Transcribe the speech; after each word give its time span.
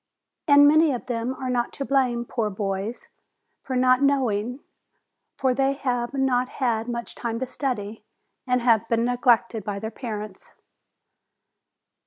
And 0.47 0.67
many 0.67 0.91
of 0.93 1.05
them 1.05 1.35
are 1.35 1.51
not 1.51 1.71
to 1.73 1.85
blame, 1.85 2.25
poor 2.25 2.49
boys, 2.49 3.07
for 3.61 3.75
not 3.75 4.01
knowing, 4.01 4.61
for 5.37 5.53
they 5.53 5.73
have 5.73 6.15
not 6.15 6.49
had 6.49 6.87
much 6.87 7.13
time 7.13 7.37
to 7.39 7.45
study, 7.45 8.03
and 8.47 8.61
have 8.63 8.89
been 8.89 9.05
neg 9.05 9.27
lected 9.27 9.63
by 9.63 9.77
their 9.77 9.91
parents. 9.91 10.53